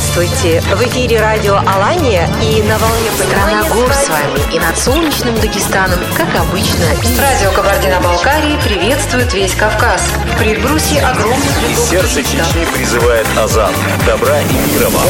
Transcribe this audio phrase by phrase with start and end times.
[0.00, 0.62] Здравствуйте!
[0.62, 5.98] В эфире радио Алания и на волне Страна гор с вами и над солнечным Дагестаном,
[6.16, 6.86] как обычно.
[7.20, 10.02] Радио Кабардино-Балкарии приветствует весь Кавказ.
[10.34, 13.74] В предбрусье огромных Из лесов сердца Чечни призывает Азан.
[14.06, 15.04] Добра и мира вам.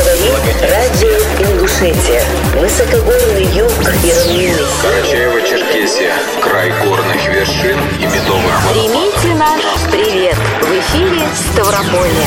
[0.61, 2.25] Радио Ингушетия.
[2.61, 3.71] Высокогорный юг
[4.03, 4.59] и равнины.
[4.83, 6.13] Карачаево-Черкесия.
[6.43, 10.37] Край горных вершин и медовых Примите наш привет.
[10.63, 12.27] В эфире Ставрополье.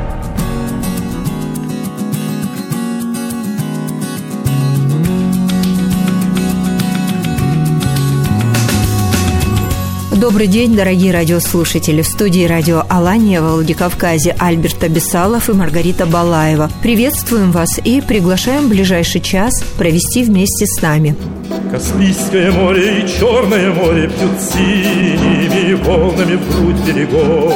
[10.21, 12.03] Добрый день, дорогие радиослушатели.
[12.03, 16.69] В студии радио «Алания» во Владикавказе Альберт Абисалов и Маргарита Балаева.
[16.83, 21.15] Приветствуем вас и приглашаем в ближайший час провести вместе с нами.
[21.71, 27.51] Каспийское море и Черное море Пьют синими волнами в грудь берегов.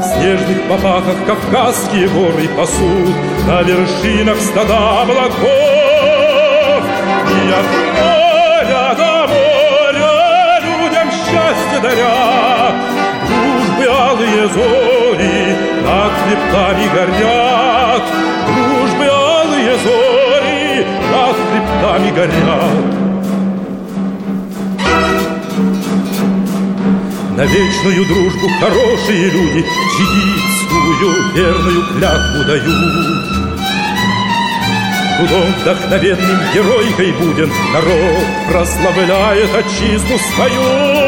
[0.00, 3.14] В снежных попахах Кавказские горы пасут
[3.46, 5.36] На вершинах стада облаков.
[7.28, 7.85] И от
[11.76, 12.72] счастье даря,
[13.26, 18.02] Дружбы алые зори над хребтами горят,
[18.46, 22.96] Дружбы алые зори над хребтами горят.
[27.36, 29.64] На вечную дружбу хорошие люди
[29.96, 33.36] Чигитскую верную клятву дают.
[35.18, 41.05] Трудом вдохновенным геройкой будем Народ прославляет отчизну свою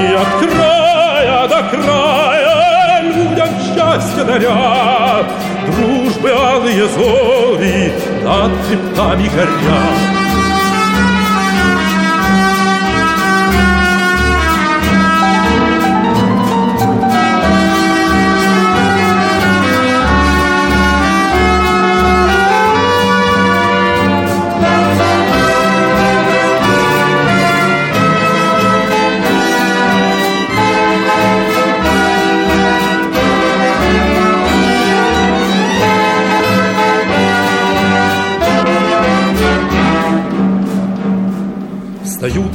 [0.00, 5.24] И от края до края людям счастье даря
[5.66, 7.92] Дружбы алые зори
[8.24, 10.21] над хребтами горят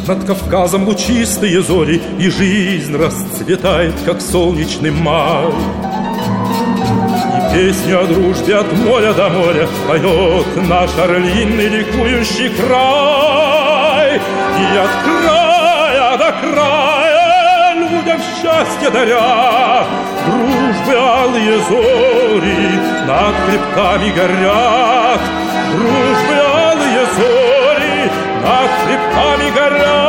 [0.07, 5.47] над Кавказом лучистые зори, И жизнь расцветает, как солнечный май.
[7.38, 14.16] И песню о дружбе от моря до моря Поет наш орлиный ликующий край.
[14.16, 19.85] И от края до края людям счастье даря,
[20.25, 25.22] Дружбы алые зори над хребтами горят,
[25.73, 26.56] Дружбы
[28.83, 30.07] хребтами горят.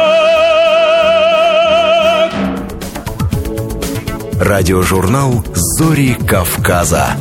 [4.41, 7.17] Радиожурнал «Зори Кавказа».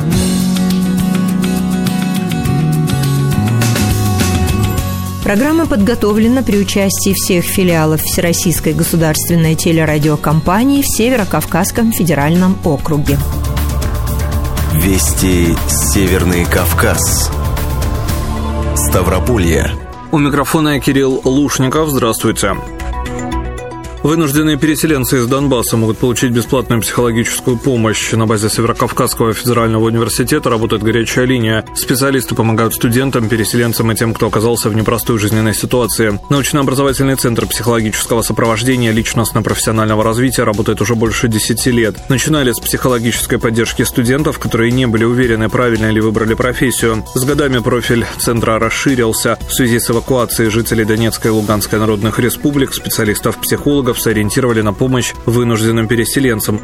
[5.28, 13.18] Программа подготовлена при участии всех филиалов Всероссийской государственной телерадиокомпании в Северо-Кавказском федеральном округе.
[14.72, 17.30] Вести Северный Кавказ.
[18.74, 19.87] Ставрополье.
[20.10, 21.90] У микрофона Кирилл Лушников.
[21.90, 22.56] Здравствуйте.
[24.02, 28.12] Вынужденные переселенцы из Донбасса могут получить бесплатную психологическую помощь.
[28.12, 31.64] На базе Северокавказского федерального университета работает горячая линия.
[31.74, 36.18] Специалисты помогают студентам, переселенцам и тем, кто оказался в непростой жизненной ситуации.
[36.30, 41.96] Научно-образовательный центр психологического сопровождения личностно-профессионального развития работает уже больше 10 лет.
[42.08, 47.04] Начинали с психологической поддержки студентов, которые не были уверены, правильно ли выбрали профессию.
[47.14, 49.38] С годами профиль центра расширился.
[49.48, 55.88] В связи с эвакуацией жителей Донецкой и Луганской народных республик специалистов-психологов сориентировали на помощь вынужденным
[55.88, 56.60] переселенцам.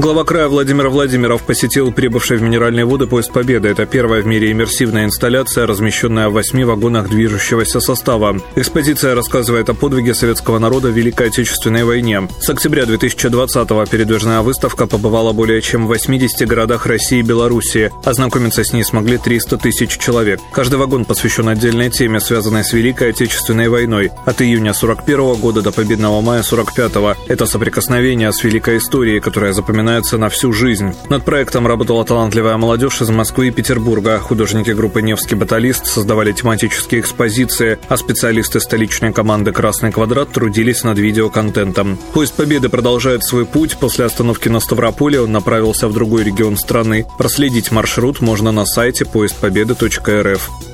[0.00, 3.68] Глава края Владимир Владимиров посетил прибывший в Минеральные воды поезд «Победа».
[3.68, 8.40] Это первая в мире иммерсивная инсталляция, размещенная в восьми вагонах движущегося состава.
[8.56, 12.26] Экспозиция рассказывает о подвиге советского народа в Великой Отечественной войне.
[12.40, 17.90] С октября 2020-го передвижная выставка побывала более чем в 80 городах России и Белоруссии.
[18.02, 20.40] Ознакомиться с ней смогли 300 тысяч человек.
[20.54, 24.12] Каждый вагон посвящен отдельной теме, связанной с Великой Отечественной войной.
[24.24, 27.16] От июня 41 года до победного мая 45-го.
[27.28, 30.94] Это соприкосновение с великой историей, которая запоминается запоминаются на всю жизнь.
[31.08, 34.18] Над проектом работала талантливая молодежь из Москвы и Петербурга.
[34.18, 40.98] Художники группы «Невский баталист» создавали тематические экспозиции, а специалисты столичной команды «Красный квадрат» трудились над
[40.98, 41.98] видеоконтентом.
[42.12, 43.76] Поезд Победы продолжает свой путь.
[43.78, 47.06] После остановки на Ставрополе он направился в другой регион страны.
[47.18, 50.69] Проследить маршрут можно на сайте поездпобеды.рф.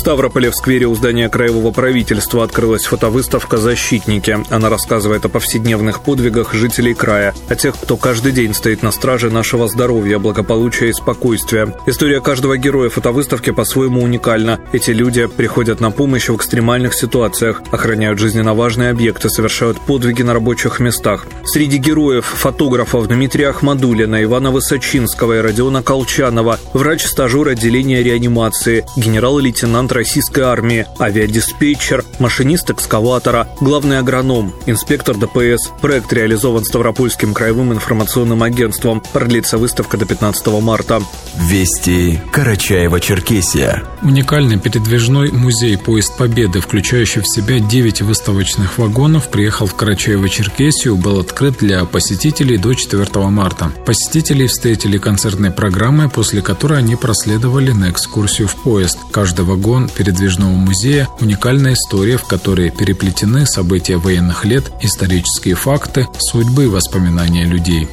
[0.00, 4.38] Ставрополе в сквере у здания Краевого правительства открылась фотовыставка «Защитники».
[4.48, 9.28] Она рассказывает о повседневных подвигах жителей края, о тех, кто каждый день стоит на страже
[9.28, 11.76] нашего здоровья, благополучия и спокойствия.
[11.84, 14.60] История каждого героя фотовыставки по-своему уникальна.
[14.72, 20.32] Эти люди приходят на помощь в экстремальных ситуациях, охраняют жизненно важные объекты, совершают подвиги на
[20.32, 21.26] рабочих местах.
[21.44, 29.92] Среди героев фотографов Дмитрия Ахмадулина, Ивана Высочинского и Родиона Колчанова, врач-стажер отделения реанимации, генерал-лейтенант лейтенант
[29.92, 35.70] российской армии, авиадиспетчер, машинист экскаватора, главный агроном, инспектор ДПС.
[35.80, 39.02] Проект реализован Ставропольским краевым информационным агентством.
[39.12, 41.02] Продлится выставка до 15 марта.
[41.36, 43.82] Вести Карачаева-Черкесия.
[44.02, 51.20] Уникальный передвижной музей «Поезд Победы», включающий в себя 9 выставочных вагонов, приехал в Карачаево-Черкесию, был
[51.20, 53.70] открыт для посетителей до 4 марта.
[53.84, 58.98] Посетителей встретили концертной программой, после которой они проследовали на экскурсию в поезд.
[59.12, 66.06] Каждый вагон вагон передвижного музея– уникальная история, в которой переплетены события военных лет, исторические факты,
[66.18, 67.88] судьбы и воспоминания людей.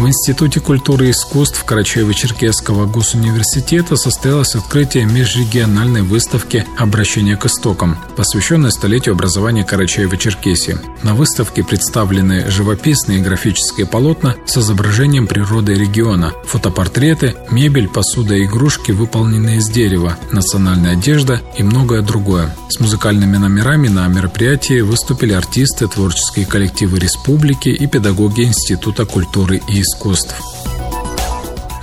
[0.00, 8.72] В Институте культуры и искусств Карачаево-Черкесского госуниверситета состоялось открытие межрегиональной выставки «Обращение к истокам», посвященной
[8.72, 10.78] столетию образования Карачаева-Черкесии.
[11.02, 18.92] На выставке представлены живописные графические полотна с изображением природы региона, фотопортреты, мебель, посуда и игрушки,
[18.92, 22.56] выполненные из дерева, национальная одежда и многое другое.
[22.70, 29.72] С музыкальными номерами на мероприятии выступили артисты, творческие коллективы республики и педагоги Института культуры и
[29.72, 30.34] искусств искусств.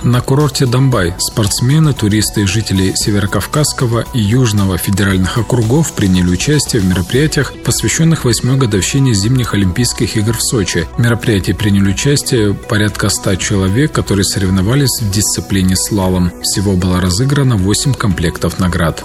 [0.04, 6.86] На курорте Домбай спортсмены, туристы и жители Северокавказского и Южного федеральных округов приняли участие в
[6.86, 10.86] мероприятиях, посвященных восьмой годовщине зимних Олимпийских игр в Сочи.
[10.96, 16.32] В мероприятии приняли участие порядка ста человек, которые соревновались в дисциплине слалом.
[16.42, 19.04] Всего было разыграно 8 комплектов наград.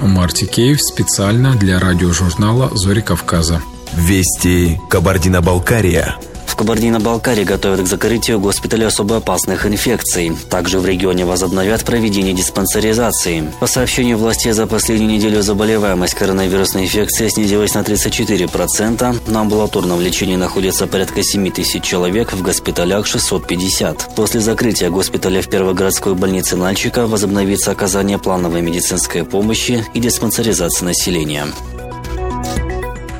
[0.00, 3.62] Марти Кейв специально для радиожурнала «Зори Кавказа».
[3.94, 6.16] Вести Кабардино-Балкария
[6.54, 10.36] Кабардино-Балкарии готовят к закрытию госпиталя особо опасных инфекций.
[10.50, 13.50] Также в регионе возобновят проведение диспансеризации.
[13.60, 19.30] По сообщению властей, за последнюю неделю заболеваемость коронавирусной инфекцией снизилась на 34%.
[19.30, 24.14] На амбулаторном лечении находится порядка 7 тысяч человек, в госпиталях 650.
[24.16, 30.86] После закрытия госпиталя в первой городской больнице Нальчика возобновится оказание плановой медицинской помощи и диспансеризация
[30.86, 31.46] населения.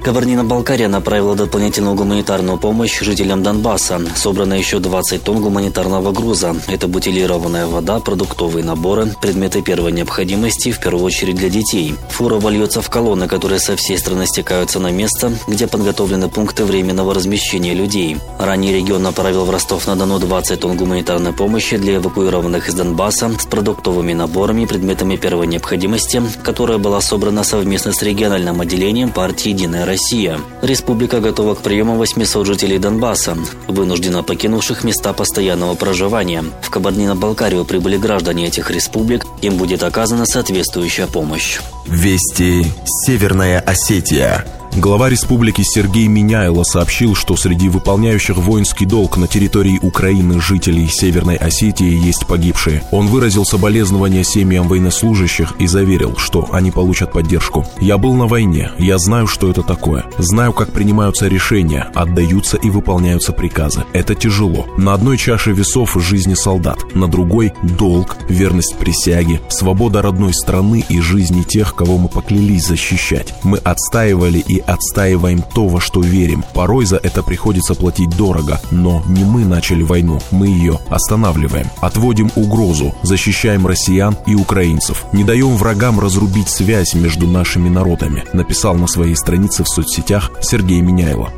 [0.08, 4.00] Кабардино-Балкария направила дополнительную гуманитарную помощь жителям Донбасса.
[4.16, 6.56] Собрано еще 20 тонн гуманитарного груза.
[6.66, 11.94] Это бутилированная вода, продуктовые наборы, предметы первой необходимости, в первую очередь для детей.
[12.08, 17.12] Фура вольется в колонны, которые со всей страны стекаются на место, где подготовлены пункты временного
[17.12, 18.16] размещения людей.
[18.38, 24.14] Ранее регион направил в Ростов-на-Дону 20 тонн гуманитарной помощи для эвакуированных из Донбасса с продуктовыми
[24.14, 29.97] наборами, предметами первой необходимости, которая была собрана совместно с региональным отделением партии «Единая Россия».
[29.98, 30.38] Россия.
[30.62, 33.36] Республика готова к приему 800 жителей Донбасса,
[33.66, 36.44] вынужденно покинувших места постоянного проживания.
[36.62, 41.58] В Кабардино-Балкарию прибыли граждане этих республик, им будет оказана соответствующая помощь.
[41.88, 44.46] Вести Северная Осетия.
[44.76, 51.36] Глава республики Сергей Миняйло сообщил, что среди выполняющих воинский долг на территории Украины жителей Северной
[51.36, 52.84] Осетии есть погибшие.
[52.92, 57.66] Он выразил соболезнования семьям военнослужащих и заверил, что они получат поддержку.
[57.80, 60.04] «Я был на войне, я знаю, что это такое.
[60.18, 63.84] Знаю, как принимаются решения, отдаются и выполняются приказы.
[63.92, 64.66] Это тяжело.
[64.76, 71.00] На одной чаше весов жизни солдат, на другой– долг, верность присяге, свобода родной страны и
[71.00, 73.34] жизни тех, кого мы поклялись защищать.
[73.42, 76.44] Мы отстаивали и отстаиваем то, во что верим.
[76.54, 81.66] Порой за это приходится платить дорого, но не мы начали войну, мы ее останавливаем.
[81.80, 85.04] Отводим угрозу, защищаем россиян и украинцев.
[85.12, 90.80] Не даем врагам разрубить связь между нашими народами, написал на своей странице в соцсетях Сергей
[90.80, 91.30] Миняйло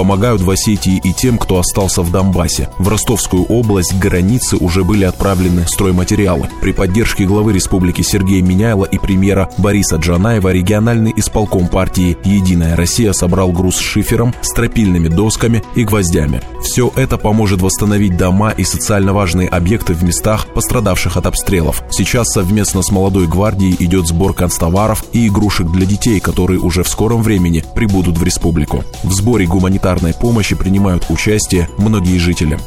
[0.00, 2.70] помогают в Осетии и тем, кто остался в Донбассе.
[2.78, 6.48] В Ростовскую область к границе уже были отправлены стройматериалы.
[6.62, 13.12] При поддержке главы республики Сергея Миняйла и премьера Бориса Джанаева региональный исполком партии «Единая Россия»
[13.12, 16.40] собрал груз с шифером, стропильными досками и гвоздями.
[16.62, 21.82] Все это поможет восстановить дома и социально важные объекты в местах, пострадавших от обстрелов.
[21.90, 26.88] Сейчас совместно с молодой гвардией идет сбор констоваров и игрушек для детей, которые уже в
[26.88, 28.82] скором времени прибудут в республику.
[29.02, 32.58] В сборе гуманитарных гуманитарной помощи принимают участие многие жители.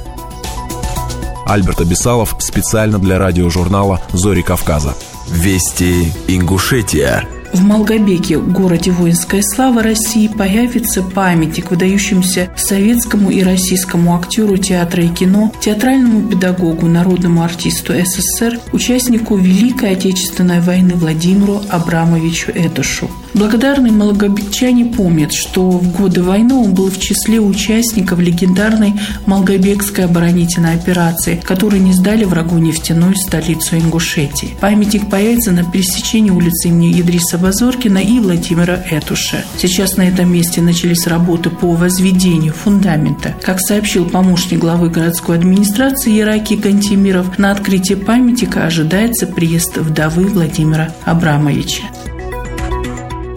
[1.46, 4.94] Альберт Абисалов специально для радиожурнала «Зори Кавказа».
[5.30, 7.26] Вести Ингушетия.
[7.54, 15.10] В Малгобеке, городе воинской славы России, появится памятник выдающемуся советскому и российскому актеру театра и
[15.10, 23.10] кино, театральному педагогу, народному артисту СССР, участнику Великой Отечественной войны Владимиру Абрамовичу Этушу.
[23.34, 28.94] Благодарные малогобекчане помнят, что в годы войны он был в числе участников легендарной
[29.26, 34.56] Малгобекской оборонительной операции, которые не сдали врагу нефтяную столицу Ингушетии.
[34.62, 39.44] Памятник появится на пересечении улицы имени Идриса Базоркина и Владимира Этуша.
[39.58, 43.36] Сейчас на этом месте начались работы по возведению фундамента.
[43.42, 50.94] Как сообщил помощник главы городской администрации Ираки Кантемиров, на открытие памятника ожидается приезд вдовы Владимира
[51.04, 51.84] Абрамовича.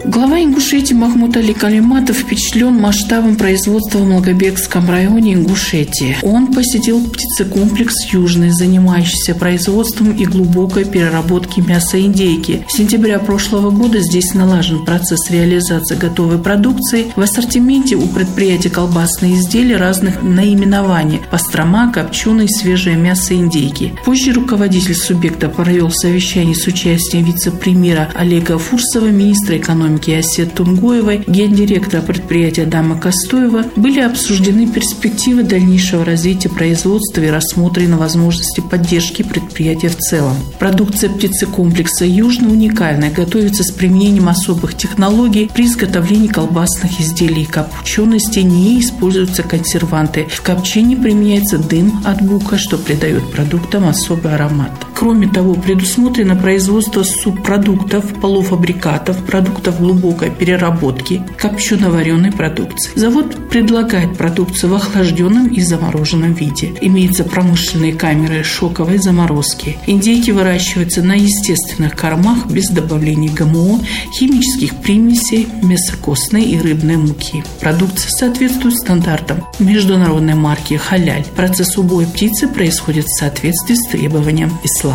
[0.07, 6.15] Глава Ингушетии Махмуд Али Калиматов впечатлен масштабом производства в Малгобекском районе Ингушетии.
[6.21, 12.65] Он посетил птицекомплекс «Южный», занимающийся производством и глубокой переработки мяса индейки.
[12.69, 17.07] С сентября прошлого года здесь налажен процесс реализации готовой продукции.
[17.17, 23.93] В ассортименте у предприятия колбасные изделия разных наименований– пастрома, копченый, свежее мясо индейки.
[24.05, 31.23] Позже руководитель субъекта провел совещание с участием вице-премьера Олега Фурсова, министра экономики экономики Асет Тунгоевой,
[31.27, 39.89] гендиректора предприятия Дама Костоева, были обсуждены перспективы дальнейшего развития производства и рассмотрены возможности поддержки предприятия
[39.89, 40.35] в целом.
[40.59, 48.39] Продукция птицекомплекса «Южный» уникальная, готовится с применением особых технологий при изготовлении колбасных изделий и копчености
[48.39, 50.27] не используются консерванты.
[50.29, 54.86] В копчении применяется дым от бука, что придает продуктам особый аромат.
[54.99, 62.89] Кроме того, предусмотрено производство субпродуктов, полуфабрикатов, продуктов глубокой переработки копчено-вареной продукции.
[62.95, 66.73] Завод предлагает продукцию в охлажденном и замороженном виде.
[66.81, 69.77] Имеются промышленные камеры шоковой заморозки.
[69.85, 73.81] Индейки выращиваются на естественных кормах без добавления ГМО,
[74.17, 77.43] химических примесей, мясокостной и рыбной муки.
[77.61, 81.25] Продукция соответствует стандартам международной марки «Халяль».
[81.35, 84.86] Процесс убоя птицы происходит в соответствии с требованием ислама.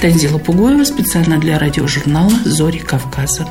[0.00, 3.46] Танзила Пугоева специально для радиожурнала «Зори Кавказа».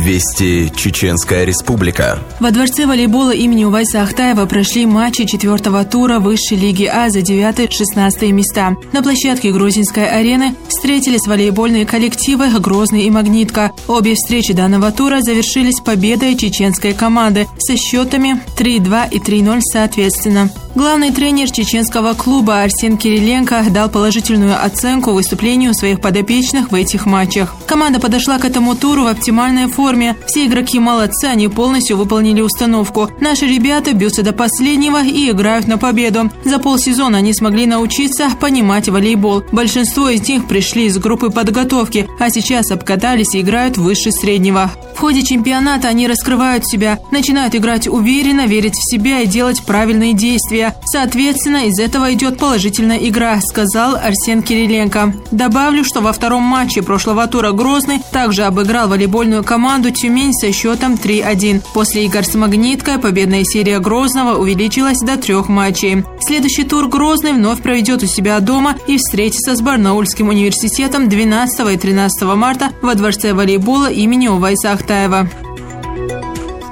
[0.00, 2.20] Вести Чеченская Республика.
[2.40, 8.32] Во дворце волейбола имени Увайса Ахтаева прошли матчи четвертого тура Высшей лиги А за 9-16
[8.32, 8.76] места.
[8.92, 13.72] На площадке Грузинской арены встретились волейбольные коллективы «Грозный» и «Магнитка».
[13.88, 20.50] Обе встречи данного тура завершились победой чеченской команды со счетами 3-2 и 3-0 соответственно.
[20.74, 27.54] Главный тренер чеченского клуба Арсен Кириленко дал положительную оценку выступлению своих подопечных в этих матчах.
[27.66, 29.89] Команда подошла к этому туру в оптимальной форме.
[30.26, 33.10] Все игроки молодцы, они полностью выполнили установку.
[33.20, 36.30] Наши ребята бьются до последнего и играют на победу.
[36.44, 39.42] За полсезона они смогли научиться понимать волейбол.
[39.52, 44.70] Большинство из них пришли из группы подготовки, а сейчас обкатались и играют выше среднего.
[45.00, 50.12] В ходе чемпионата они раскрывают себя, начинают играть уверенно, верить в себя и делать правильные
[50.12, 50.74] действия.
[50.84, 55.14] Соответственно, из этого идет положительная игра, сказал Арсен Кириленко.
[55.30, 60.96] Добавлю, что во втором матче прошлого тура Грозный также обыграл волейбольную команду Тюмень со счетом
[61.02, 61.62] 3-1.
[61.72, 66.04] После игр с Магниткой победная серия Грозного увеличилась до трех матчей.
[66.20, 71.78] Следующий тур Грозный вновь проведет у себя дома и встретится с Барнаульским университетом 12 и
[71.78, 75.49] 13 марта во дворце волейбола имени Увайса Ахтаева.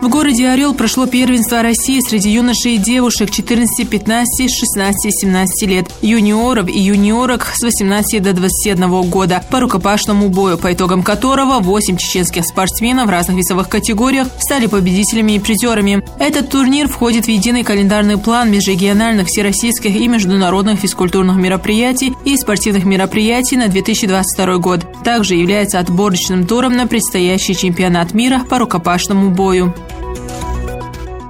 [0.01, 5.69] В городе Орел прошло первенство России среди юношей и девушек 14, 15, 16 и 17
[5.69, 11.59] лет, юниоров и юниорок с 18 до 21 года по рукопашному бою, по итогам которого
[11.59, 16.05] 8 чеченских спортсменов в разных весовых категориях стали победителями и призерами.
[16.21, 22.85] Этот турнир входит в единый календарный план межрегиональных, всероссийских и международных физкультурных мероприятий и спортивных
[22.85, 24.87] мероприятий на 2022 год.
[25.03, 29.75] Также является отборочным туром на предстоящий чемпионат мира по рукопашному бою.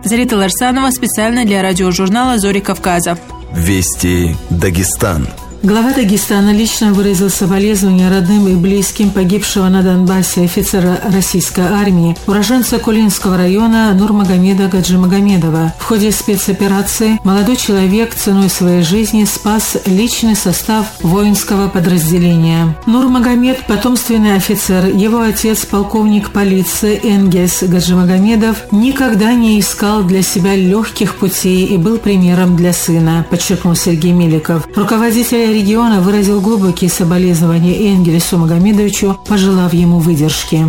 [0.08, 3.18] Зарита Ларсанова специально для радиожурнала «Зори Кавказа».
[3.52, 5.28] Вести Дагестан.
[5.60, 12.78] Глава Дагестана лично выразил соболезнования родным и близким погибшего на Донбассе офицера российской армии, уроженца
[12.78, 15.74] Кулинского района Нурмагомеда Гаджимагомедова.
[15.76, 22.78] В ходе спецоперации молодой человек ценой своей жизни спас личный состав воинского подразделения.
[22.86, 24.86] Нурмагомед– потомственный офицер.
[24.86, 31.98] Его отец, полковник полиции Энгельс Гаджимагомедов, никогда не искал для себя легких путей и был
[31.98, 34.68] примером для сына, подчеркнул Сергей Меликов.
[34.76, 40.66] Руководитель региона выразил глубокие соболезнования Энгелесу Магомедовичу, пожелав ему выдержки.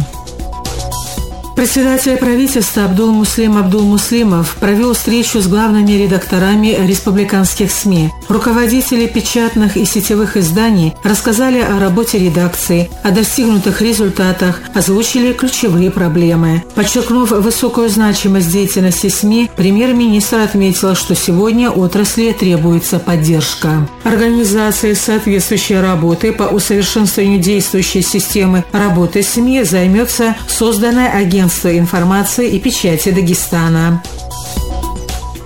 [1.55, 8.11] Председатель правительства Абдул Муслим Абдул Муслимов провел встречу с главными редакторами республиканских СМИ.
[8.29, 16.63] Руководители печатных и сетевых изданий рассказали о работе редакции, о достигнутых результатах, озвучили ключевые проблемы.
[16.75, 23.87] Подчеркнув высокую значимость деятельности СМИ, премьер-министр отметил, что сегодня отрасли требуется поддержка.
[24.03, 32.59] Организация соответствующей работы по усовершенствованию действующей системы работы СМИ займется созданная агентством агентства информации и
[32.59, 34.03] печати Дагестана.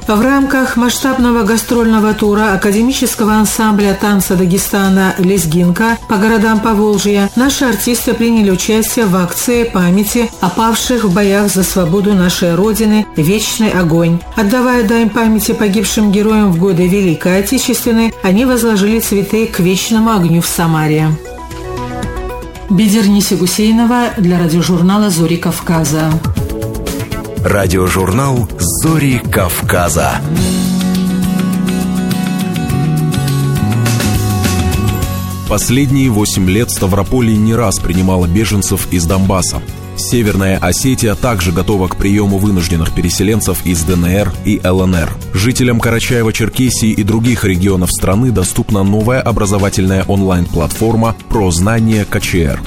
[0.07, 8.13] В рамках масштабного гастрольного тура академического ансамбля танца Дагестана «Лезгинка» по городам Поволжья наши артисты
[8.13, 14.19] приняли участие в акции памяти о павших в боях за свободу нашей Родины «Вечный огонь».
[14.35, 20.41] Отдавая дань памяти погибшим героям в годы Великой Отечественной, они возложили цветы к вечному огню
[20.41, 21.07] в Самаре.
[22.69, 26.11] Бедерниси Гусейнова для радиожурнала «Зори Кавказа».
[27.43, 30.21] Радиожурнал «Зори Кавказа».
[35.49, 39.61] Последние восемь лет Ставрополье не раз принимала беженцев из Донбасса.
[39.97, 45.11] Северная Осетия также готова к приему вынужденных переселенцев из ДНР и ЛНР.
[45.33, 52.61] Жителям Карачаева-Черкесии и других регионов страны доступна новая образовательная онлайн-платформа «Про знание КЧР».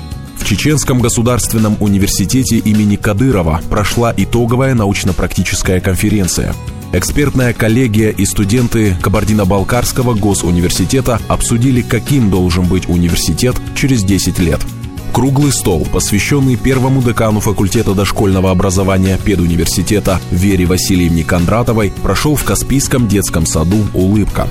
[0.47, 6.55] Чеченском государственном университете имени Кадырова прошла итоговая научно-практическая конференция.
[6.93, 14.61] Экспертная коллегия и студенты Кабардино-Балкарского госуниверситета обсудили, каким должен быть университет через 10 лет–
[15.17, 23.09] Круглый стол, посвященный первому декану факультета дошкольного образования педуниверситета Вере Васильевне Кондратовой, прошел в Каспийском
[23.09, 24.47] детском саду «Улыбка».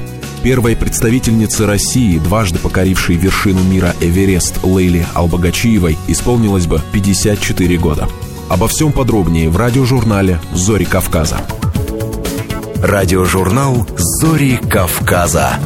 [0.46, 8.08] Первой представительнице России, дважды покорившей вершину мира Эверест Лейли Албагачиевой, исполнилось бы 54 года.
[8.48, 11.40] Обо всем подробнее в радиожурнале «Зори Кавказа».
[12.76, 15.58] Радиожурнал «Зори Кавказа».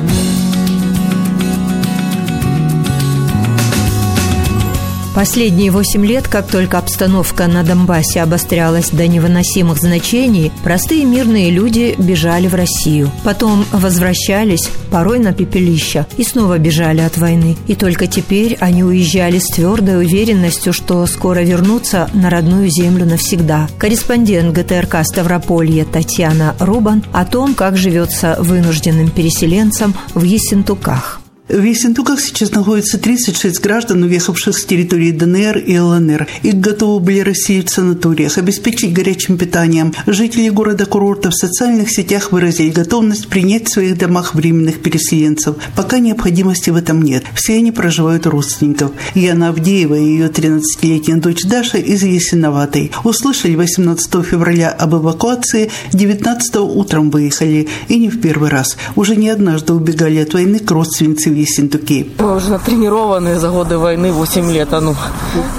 [5.16, 11.96] Последние восемь лет, как только обстановка на Донбассе обострялась до невыносимых значений, простые мирные люди
[11.98, 13.12] бежали в Россию.
[13.24, 17.58] Потом возвращались, порой на пепелища, и снова бежали от войны.
[17.68, 23.68] И только теперь они уезжали с твердой уверенностью, что скоро вернутся на родную землю навсегда.
[23.78, 31.19] Корреспондент ГТРК Ставрополье Татьяна Рубан о том, как живется вынужденным переселенцам в Ессентуках.
[31.50, 36.28] В Ессентуках сейчас находится 36 граждан, уехавших с территории ДНР и ЛНР.
[36.44, 39.92] Их готовы были расселить в санаториях, обеспечить горячим питанием.
[40.06, 45.56] Жители города-курорта в социальных сетях выразили готовность принять в своих домах временных переселенцев.
[45.76, 47.24] Пока необходимости в этом нет.
[47.34, 48.92] Все они проживают у родственников.
[49.16, 52.92] Яна Авдеева и ее 13-летняя дочь Даша из Ясиноватой.
[53.04, 57.68] Услышали 18 февраля об эвакуации, 19 утром выехали.
[57.88, 58.78] И не в первый раз.
[58.96, 62.12] Уже не однажды убегали от войны к родственнице Ессентуки.
[62.20, 64.74] Мы уже натренированные за годы войны, 8 лет.
[64.74, 64.96] А ну,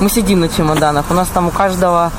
[0.01, 1.07] мы сидим на чемоданах.
[1.11, 2.12] У нас там у каждого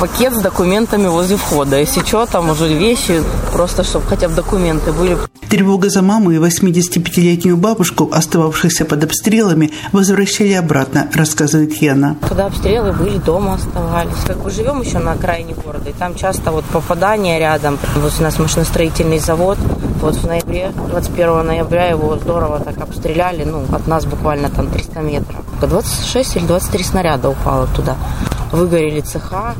[0.00, 1.78] пакет с документами возле входа.
[1.78, 3.22] Если что, там уже вещи,
[3.52, 5.16] просто чтобы хотя бы документы были.
[5.48, 12.16] Тревога за маму и 85-летнюю бабушку, остававшихся под обстрелами, возвращали обратно, рассказывает Хена.
[12.28, 14.24] Когда обстрелы были, дома оставались.
[14.26, 17.78] Как бы живем еще на окраине города, и там часто вот попадания рядом.
[17.96, 19.58] Вот у нас машиностроительный завод,
[20.02, 25.00] вот в ноябре, 21 ноября его здорово так обстреляли, ну, от нас буквально там 300
[25.00, 25.36] метров.
[25.60, 27.96] 26 или 23 снаряда упало туда.
[28.50, 29.54] Выгорели цеха.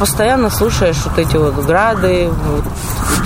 [0.00, 2.64] Постоянно слушаешь вот эти вот грады, вот,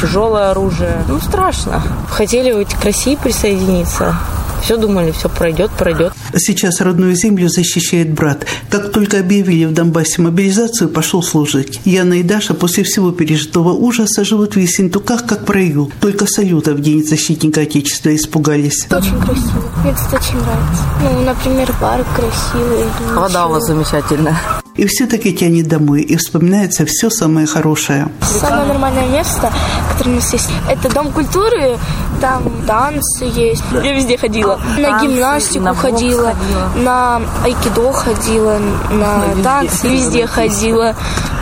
[0.00, 1.02] тяжелое оружие.
[1.08, 1.80] Ну, страшно.
[2.10, 4.14] Хотели вот к России присоединиться,
[4.66, 6.12] все думали, все пройдет, пройдет.
[6.34, 8.46] Сейчас родную землю защищает брат.
[8.68, 11.80] Как только объявили в Донбассе мобилизацию, пошел служить.
[11.84, 15.92] Яна и Даша после всего пережитого ужаса живут в Ессентуках, как в раю.
[16.00, 18.88] Только салюта в День защитника Отечества испугались.
[18.90, 19.62] Очень красиво.
[19.84, 20.82] Мне, кстати, очень нравится.
[21.00, 22.86] Ну, например, парк красивый.
[23.14, 24.36] Вода у вас замечательная.
[24.76, 28.08] И все-таки тянет домой, и вспоминается все самое хорошее.
[28.20, 29.50] Самое нормальное место,
[29.90, 31.78] которое у нас есть, это Дом культуры,
[32.20, 33.62] там танцы есть.
[33.82, 34.60] Я везде ходила.
[34.78, 38.58] На гимнастику на ходила, ходила, на айкидо ходила,
[38.90, 40.94] на танцы везде ходила,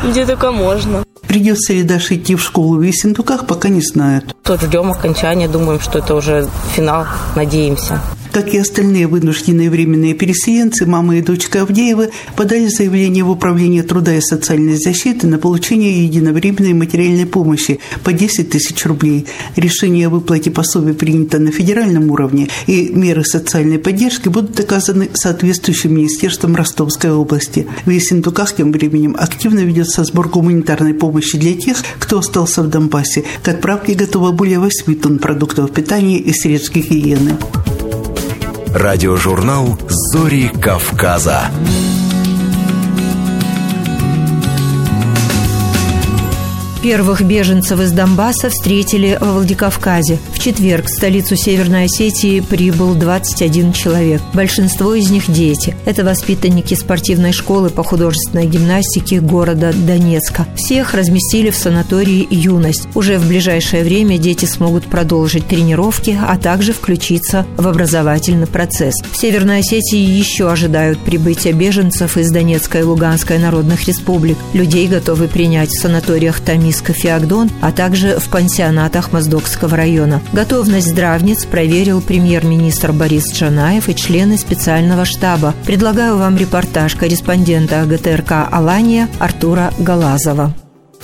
[0.04, 1.04] где только можно.
[1.26, 4.36] Придется ли Даше идти в школу в Ессентуках, пока не знают.
[4.44, 8.00] Тут ждем окончания, думаем, что это уже финал, надеемся.
[8.34, 14.16] Как и остальные вынужденные временные переселенцы, мама и дочка Авдеева подали заявление в Управление труда
[14.16, 19.26] и социальной защиты на получение единовременной материальной помощи по 10 тысяч рублей.
[19.54, 25.94] Решение о выплате пособий принято на федеральном уровне, и меры социальной поддержки будут оказаны соответствующим
[25.94, 27.68] министерством Ростовской области.
[27.86, 33.22] В Ессентуках тем временем активно ведется сбор гуманитарной помощи для тех, кто остался в Донбассе.
[33.44, 37.36] К отправке готово более 8 тонн продуктов питания и средств гигиены.
[38.74, 41.48] Радиожурнал «Зори Кавказа».
[46.84, 50.18] Первых беженцев из Донбасса встретили во Владикавказе.
[50.34, 54.20] В четверг в столицу Северной Осетии прибыл 21 человек.
[54.34, 55.74] Большинство из них– дети.
[55.86, 60.46] Это воспитанники спортивной школы по художественной гимнастике города Донецка.
[60.56, 62.86] Всех разместили в санатории «Юность».
[62.94, 68.96] Уже в ближайшее время дети смогут продолжить тренировки, а также включиться в образовательный процесс.
[69.10, 74.36] В Северной Осетии еще ожидают прибытия беженцев из Донецкой и Луганской народных республик.
[74.52, 80.20] Людей готовы принять в санаториях Тамис из Кофеагдон, а также в пансионатах Моздокского района.
[80.32, 85.54] Готовность здравниц проверил премьер-министр Борис Джанаев и члены специального штаба.
[85.64, 90.52] Предлагаю вам репортаж корреспондента ГТРК «Алания» Артура Галазова.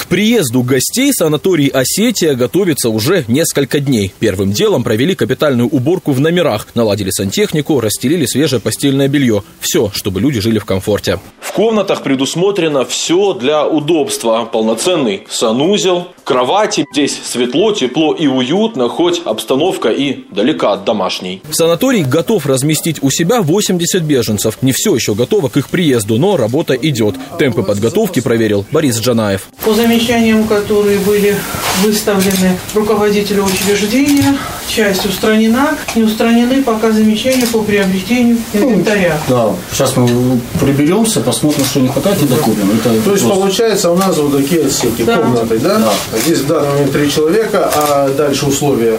[0.00, 4.14] К приезду гостей санаторий «Осетия» готовится уже несколько дней.
[4.18, 9.42] Первым делом провели капитальную уборку в номерах, наладили сантехнику, расстелили свежее постельное белье.
[9.60, 11.20] Все, чтобы люди жили в комфорте.
[11.38, 14.48] В комнатах предусмотрено все для удобства.
[14.50, 16.86] Полноценный санузел, кровати.
[16.92, 21.42] Здесь светло, тепло и уютно, хоть обстановка и далека от домашней.
[21.50, 24.58] Санаторий готов разместить у себя 80 беженцев.
[24.62, 27.16] Не все еще готово к их приезду, но работа идет.
[27.38, 29.48] Темпы подготовки проверил Борис Джанаев.
[29.64, 31.34] По замечаниям, которые были
[31.82, 34.36] выставлены руководителю учреждения,
[34.68, 35.76] часть устранена.
[35.96, 39.18] Не устранены пока замечания по приобретению инвентаря.
[39.28, 42.70] Да, сейчас мы приберемся, посмотрим, что не хватает и докупим.
[42.70, 43.28] Это То есть, просто...
[43.28, 45.16] получается, у нас вот такие отсеки, да.
[45.16, 45.78] комнаты, да?
[45.78, 45.92] да?
[46.24, 48.98] Здесь в данный момент три человека, а дальше условия?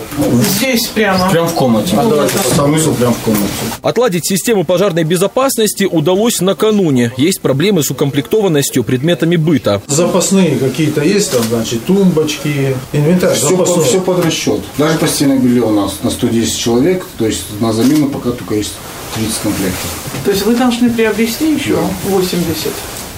[0.58, 1.30] Здесь прямо.
[1.30, 1.96] Прямо в комнате.
[1.98, 3.52] А смысл прямо в комнате.
[3.82, 7.12] Отладить систему пожарной безопасности удалось накануне.
[7.18, 9.82] Есть проблемы с укомплектованностью предметами быта.
[9.88, 14.62] Запасные какие-то есть там, значит, тумбочки, инвентарь все, по, все под расчет.
[14.78, 18.74] Даже постельное белье у нас на 110 человек, то есть на замену пока только есть
[19.16, 19.90] 30 комплектов.
[20.26, 21.82] То есть вы должны приобрести еще да.
[22.10, 22.68] 80?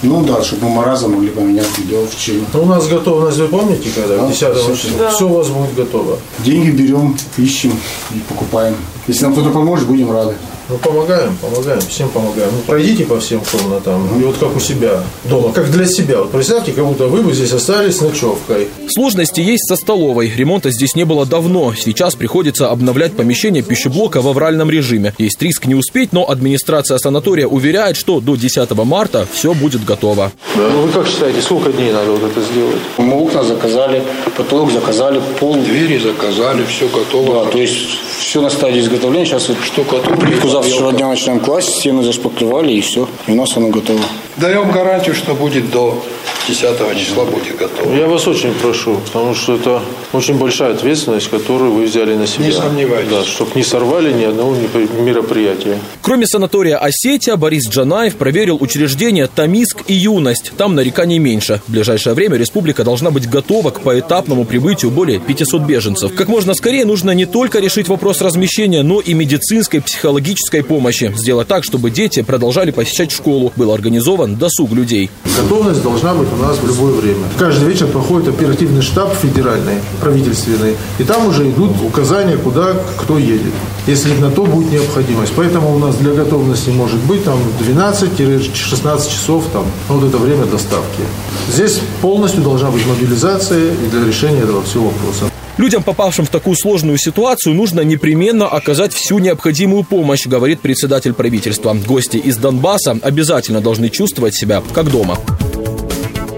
[0.04, 2.44] Ну да, чтобы мы разом могли поменять видео в.
[2.52, 4.18] Ну, у нас готовность, вы помните, когда?
[4.18, 4.38] Да, 10
[4.80, 4.98] числа.
[4.98, 5.10] Да.
[5.10, 6.18] Все у вас будет готово.
[6.40, 7.72] Деньги берем, ищем
[8.10, 8.76] и покупаем.
[9.06, 10.34] Если нам кто-то поможет, будем рады.
[10.68, 12.50] Ну, помогаем, помогаем, всем помогаем.
[12.50, 16.20] Ну, пройдите по всем комнатам, и вот как у себя дома, как для себя.
[16.20, 18.68] Вот представьте, как будто вы бы здесь остались с ночевкой.
[18.88, 20.32] Сложности есть со столовой.
[20.34, 21.74] Ремонта здесь не было давно.
[21.74, 25.12] Сейчас приходится обновлять помещение пищеблока в авральном режиме.
[25.18, 30.32] Есть риск не успеть, но администрация санатория уверяет, что до 10 марта все будет готово.
[30.54, 30.68] Да.
[30.72, 32.78] Ну, вы как считаете, сколько дней надо вот это сделать?
[32.96, 34.02] Мы окна заказали,
[34.36, 35.56] потолок заказали, пол.
[35.56, 37.44] Двери заказали, все готово.
[37.44, 39.26] Да, то есть все на стадии изготовления.
[39.26, 43.08] Сейчас вот штукатурка завтрашнего дня начинаем класть, стены зашпаклевали и все.
[43.26, 44.00] И у нас оно готово.
[44.36, 46.00] Даем гарантию, что будет до
[46.46, 47.94] 10 числа будет готово.
[47.94, 49.80] Я вас очень прошу, потому что это
[50.12, 52.46] очень большая ответственность, которую вы взяли на себя.
[52.46, 53.10] Не сомневайтесь.
[53.10, 54.54] Да, чтобы не сорвали ни одного
[55.00, 55.78] мероприятия.
[56.02, 60.52] Кроме санатория «Осетия», Борис Джанаев проверил учреждения «Тамиск» и «Юность».
[60.56, 61.60] Там нареканий меньше.
[61.66, 66.14] В ближайшее время республика должна быть готова к поэтапному прибытию более 500 беженцев.
[66.14, 71.12] Как можно скорее нужно не только решить вопрос размещения, но и медицинской, психологической помощи.
[71.16, 73.52] Сделать так, чтобы дети продолжали посещать школу.
[73.56, 75.10] Был организован досуг людей.
[75.36, 77.24] Готовность должна быть у нас в любое время.
[77.38, 83.52] Каждый вечер проходит оперативный штаб федеральный, правительственный, и там уже идут указания, куда кто едет,
[83.86, 85.32] если на то будет необходимость.
[85.36, 91.02] Поэтому у нас для готовности может быть там 12-16 часов там, вот это время доставки.
[91.50, 95.34] Здесь полностью должна быть мобилизация и для решения этого всего вопроса.
[95.56, 101.76] Людям, попавшим в такую сложную ситуацию, нужно непременно оказать всю необходимую помощь, говорит председатель правительства.
[101.86, 105.16] Гости из Донбасса обязательно должны чувствовать себя как дома.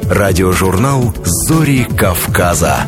[0.08, 2.86] Радиожурнал «Зори Кавказа».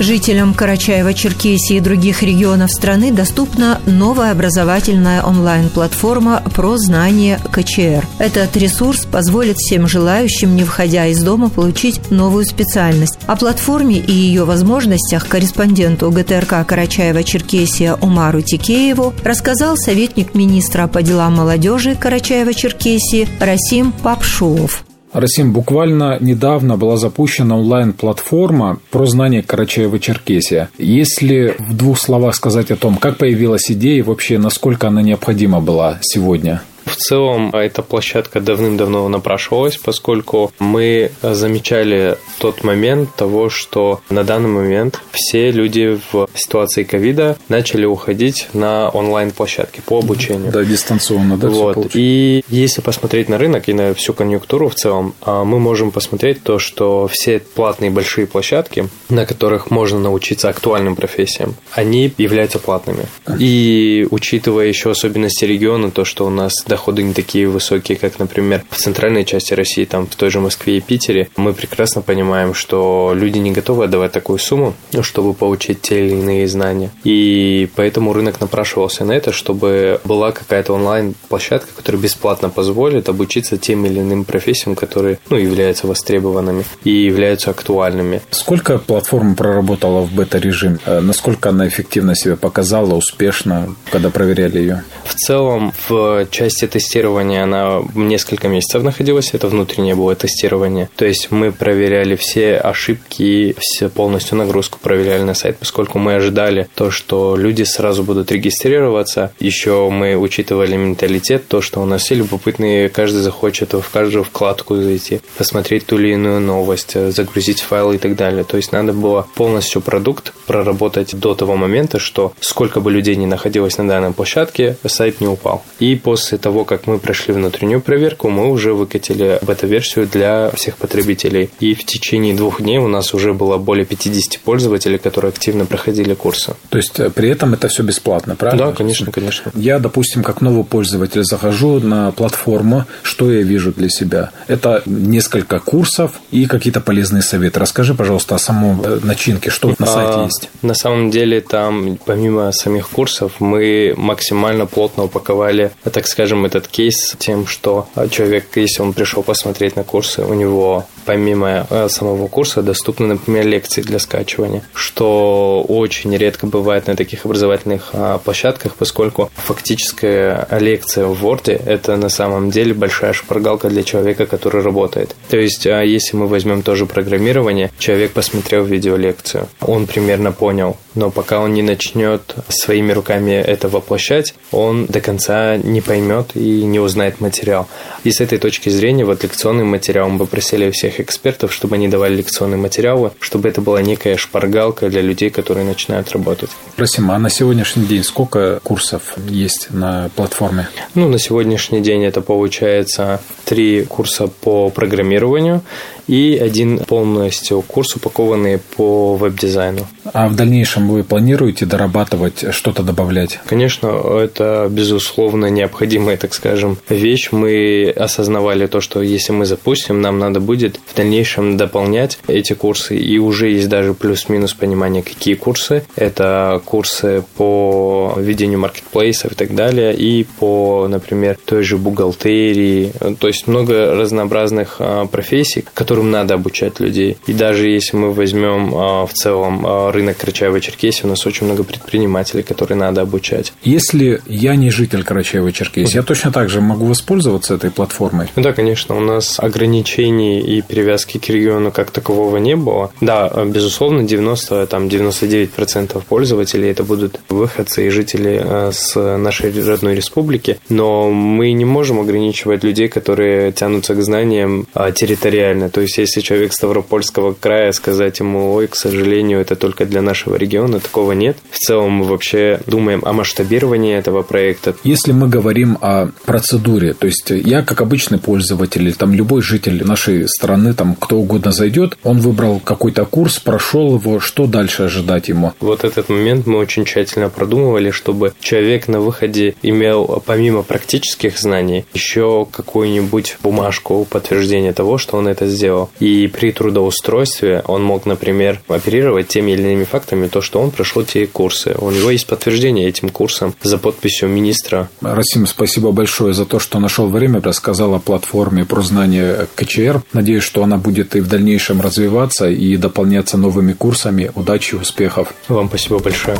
[0.00, 8.06] Жителям Карачаева-Черкесии и других регионов страны доступна новая образовательная онлайн-платформа про знание КЧР.
[8.18, 13.18] Этот ресурс позволит всем желающим, не выходя из дома, получить новую специальность.
[13.26, 21.34] О платформе и ее возможностях корреспонденту ГТРК Карачаева-Черкесия Умару Тикееву рассказал советник министра по делам
[21.34, 24.82] молодежи Карачаева-Черкесии Расим Папшуов.
[25.12, 30.68] Расим, буквально недавно была запущена онлайн-платформа про знание Карачаева-Черкесия.
[30.78, 35.60] Если в двух словах сказать о том, как появилась идея и вообще насколько она необходима
[35.60, 36.62] была сегодня?
[36.90, 44.48] В целом, эта площадка давным-давно напрашивалась, поскольку мы замечали тот момент того, что на данный
[44.48, 50.50] момент все люди в ситуации ковида начали уходить на онлайн-площадки по обучению.
[50.50, 51.90] Да, дистанционно, да, вот.
[51.94, 56.42] И если посмотреть на рынок и на всю конъюнктуру в целом, а, мы можем посмотреть
[56.42, 63.06] то, что все платные большие площадки, на которых можно научиться актуальным профессиям, они являются платными.
[63.38, 68.62] И учитывая еще особенности региона, то, что у нас доходы не такие высокие, как, например,
[68.70, 73.12] в центральной части России, там в той же Москве и Питере, мы прекрасно понимаем, что
[73.14, 76.90] люди не готовы отдавать такую сумму, чтобы получить те или иные знания.
[77.04, 83.84] И поэтому рынок напрашивался на это, чтобы была какая-то онлайн-площадка, которая бесплатно позволит обучиться тем
[83.84, 88.22] или иным профессиям, которые ну, являются востребованными и являются актуальными.
[88.30, 90.78] Сколько платформа проработала в бета-режиме?
[90.86, 94.84] Э, насколько она эффективно себя показала, успешно, когда проверяли ее?
[95.04, 100.88] В целом, в части части тестирования, она несколько месяцев находилась, это внутреннее было тестирование.
[100.96, 106.68] То есть мы проверяли все ошибки, все полностью нагрузку проверяли на сайт, поскольку мы ожидали
[106.74, 109.32] то, что люди сразу будут регистрироваться.
[109.40, 114.76] Еще мы учитывали менталитет, то, что у нас все любопытные, каждый захочет в каждую вкладку
[114.76, 118.44] зайти, посмотреть ту или иную новость, загрузить файлы и так далее.
[118.44, 123.26] То есть надо было полностью продукт проработать до того момента, что сколько бы людей не
[123.26, 125.62] находилось на данной площадке, сайт не упал.
[125.78, 130.76] И после того, того, как мы прошли внутреннюю проверку, мы уже выкатили бета-версию для всех
[130.78, 131.48] потребителей.
[131.60, 136.14] И в течение двух дней у нас уже было более 50 пользователей, которые активно проходили
[136.14, 136.54] курсы.
[136.68, 138.66] То есть э, при этом это все бесплатно, правильно?
[138.66, 139.52] Да, конечно, конечно.
[139.54, 144.30] Я, допустим, как новый пользователь захожу на платформу, что я вижу для себя?
[144.48, 147.60] Это несколько курсов и какие-то полезные советы.
[147.60, 150.50] Расскажи, пожалуйста, о самом э, начинке, что на сайте а, есть.
[150.62, 157.14] На самом деле там, помимо самих курсов, мы максимально плотно упаковали, так скажем, этот кейс
[157.18, 162.62] тем, что человек, если он пришел посмотреть на курсы, у него помимо э, самого курса
[162.62, 169.30] доступны, например, лекции для скачивания, что очень редко бывает на таких образовательных а, площадках, поскольку
[169.34, 175.14] фактическая лекция в Word– это на самом деле большая шпаргалка для человека, который работает.
[175.28, 181.10] То есть, а, если мы возьмем тоже программирование, человек посмотрел видеолекцию, он примерно понял, но
[181.10, 186.80] пока он не начнет своими руками это воплощать, он до конца не поймет и не
[186.80, 187.68] узнает материал.
[188.04, 192.16] И с этой точки зрения, вот лекционный материал мы попросили всех экспертов, чтобы они давали
[192.16, 196.50] лекционные материалы, чтобы это была некая шпаргалка для людей, которые начинают работать.
[196.76, 200.68] Просим, а на сегодняшний день сколько курсов есть на платформе?
[200.94, 205.62] Ну, на сегодняшний день это получается три курса по программированию
[206.10, 209.86] и один полностью курс, упакованный по веб-дизайну.
[210.12, 213.38] А в дальнейшем вы планируете дорабатывать, что-то добавлять?
[213.46, 213.86] Конечно,
[214.18, 217.28] это безусловно необходимая, так скажем, вещь.
[217.30, 222.96] Мы осознавали то, что если мы запустим, нам надо будет в дальнейшем дополнять эти курсы.
[222.96, 225.84] И уже есть даже плюс-минус понимание, какие курсы.
[225.94, 232.92] Это курсы по ведению маркетплейсов и так далее, и по, например, той же бухгалтерии.
[233.20, 237.16] То есть много разнообразных а, профессий, которые которым надо обучать людей.
[237.26, 241.64] И даже если мы возьмем а, в целом а, рынок Карачаева-Черкесии, у нас очень много
[241.64, 243.52] предпринимателей, которые надо обучать.
[243.62, 248.28] Если я не житель Карачаева-Черкесии, я точно так же могу воспользоваться этой платформой?
[248.36, 248.96] Да, конечно.
[248.96, 252.90] У нас ограничений и привязки к региону как такового не было.
[253.00, 259.94] Да, безусловно, 90, там, 99% пользователей это будут выходцы и жители а, с нашей родной
[259.94, 265.68] республики, но мы не можем ограничивать людей, которые тянутся к знаниям территориально.
[265.68, 270.02] То есть есть, если человек Ставропольского края, сказать ему, ой, к сожалению, это только для
[270.02, 271.36] нашего региона, такого нет.
[271.50, 274.74] В целом мы вообще думаем о масштабировании этого проекта.
[274.84, 279.84] Если мы говорим о процедуре, то есть я как обычный пользователь или там любой житель
[279.84, 285.28] нашей страны, там кто угодно зайдет, он выбрал какой-то курс, прошел его, что дальше ожидать
[285.28, 285.52] ему?
[285.60, 291.84] Вот этот момент мы очень тщательно продумывали, чтобы человек на выходе имел помимо практических знаний
[291.94, 295.88] еще какую-нибудь бумажку подтверждения того, что он это сделал видео.
[296.00, 301.04] И при трудоустройстве он мог, например, оперировать теми или иными фактами, то, что он прошел
[301.04, 301.74] те курсы.
[301.78, 304.88] У него есть подтверждение этим курсам за подписью министра.
[305.00, 310.02] Расим, спасибо большое за то, что нашел время, рассказал о платформе про знание КЧР.
[310.12, 314.30] Надеюсь, что она будет и в дальнейшем развиваться и дополняться новыми курсами.
[314.34, 315.32] Удачи и успехов.
[315.48, 316.36] Вам спасибо большое.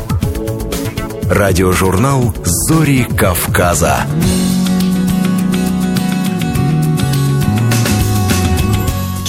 [1.29, 4.05] Радиожурнал «Зори Кавказа».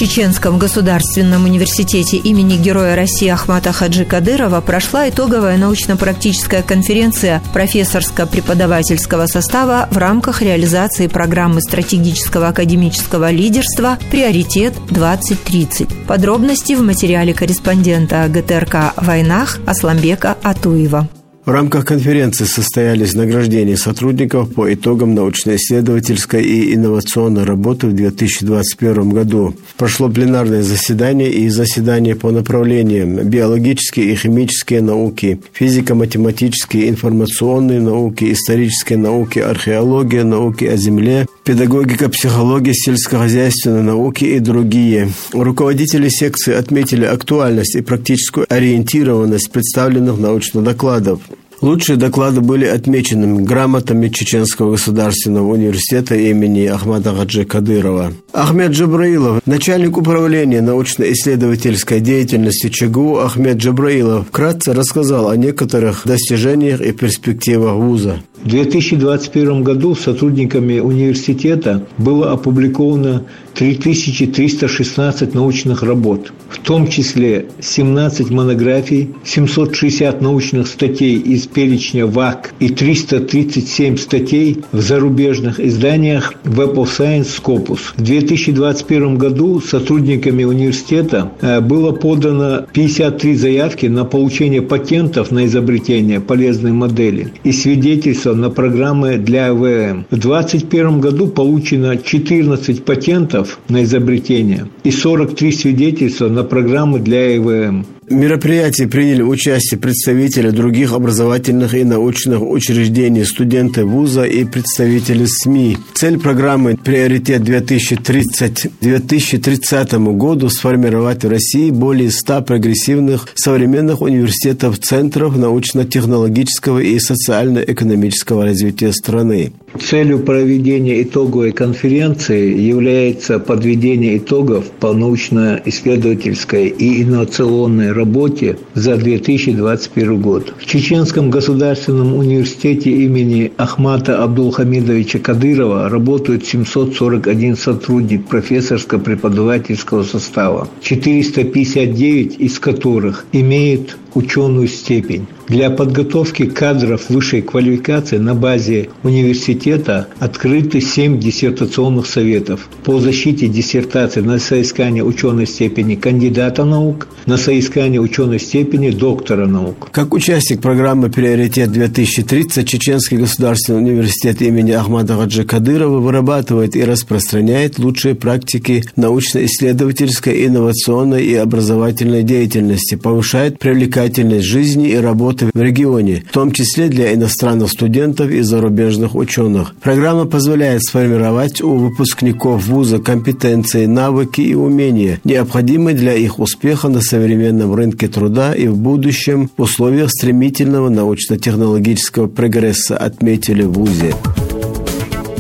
[0.03, 9.87] Чеченском государственном университете имени Героя России Ахмата Хаджи Кадырова прошла итоговая научно-практическая конференция профессорско-преподавательского состава
[9.93, 16.07] в рамках реализации программы стратегического академического лидерства «Приоритет-2030».
[16.09, 21.09] Подробности в материале корреспондента ГТРК «Войнах» Асламбека Атуева.
[21.45, 29.53] В рамках конференции состоялись награждения сотрудников по итогам научно-исследовательской и инновационной работы в 2021 году.
[29.77, 38.99] Прошло пленарное заседание и заседание по направлениям биологические и химические науки, физико-математические, информационные науки, исторические
[38.99, 45.09] науки, археология, науки о земле, педагогика, психология, сельскохозяйственные науки и другие.
[45.33, 51.19] Руководители секции отметили актуальность и практическую ориентированность представленных научных докладов.
[51.63, 58.13] Лучшие доклады были отмечены грамотами Чеченского государственного университета имени Ахмада Гаджи Кадырова.
[58.33, 66.91] Ахмед Джабраилов, начальник управления научно-исследовательской деятельности ЧГУ Ахмед Джабраилов, вкратце рассказал о некоторых достижениях и
[66.91, 68.21] перспективах вуза.
[68.45, 73.25] В 2021 году сотрудниками университета было опубликовано
[73.55, 82.69] 3316 научных работ, в том числе 17 монографий, 760 научных статей из перечня ВАК и
[82.69, 87.93] 337 статей в зарубежных изданиях Web of Science Scopus.
[87.97, 96.21] В 2021 году сотрудниками университета э, было подано 53 заявки на получение патентов на изобретение
[96.21, 100.07] полезной модели и свидетельства на программы для АВМ.
[100.11, 107.87] В 2021 году получено 14 патентов на изобретение и 43 свидетельства на программы для АВМ.
[108.09, 115.79] В мероприятии приняли участие представители других образовательных и научных учреждений, студенты вуза и представители СМИ.
[115.95, 125.37] Цель программы «Приоритет 2030» 2030 году сформировать в России более 100 прогрессивных современных университетов, центров
[125.37, 129.53] научно-технологического и социально-экономического развития страны.
[129.81, 140.55] Целью проведения итоговой конференции является подведение итогов по научно-исследовательской и инновационной работе за 2021 год.
[140.59, 152.59] В Чеченском государственном университете имени Ахмата Абдулхамидовича Кадырова работают 741 сотрудник профессорско-преподавательского состава, 459 из
[152.59, 155.27] которых имеют ученую степень.
[155.49, 164.21] Для подготовки кадров высшей квалификации на базе университета открыты 7 диссертационных советов по защите диссертации
[164.21, 169.91] на соискание ученой степени кандидата наук, на соискание ученой степени доктора наук.
[169.93, 178.15] Как участник программы «Приоритет-2030» Чеченский государственный университет имени Ахмада Гаджи Кадырова вырабатывает и распространяет лучшие
[178.15, 184.02] практики научно-исследовательской, инновационной и образовательной деятельности, повышает привлекательность
[184.43, 189.75] жизни и работы в регионе, в том числе для иностранных студентов и зарубежных ученых.
[189.81, 197.01] Программа позволяет сформировать у выпускников вуза компетенции, навыки и умения, необходимые для их успеха на
[197.01, 204.15] современном рынке труда и в будущем в условиях стремительного научно-технологического прогресса, отметили в ВУЗе.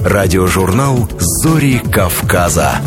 [0.04, 2.80] Радиожурнал «Зори Кавказа».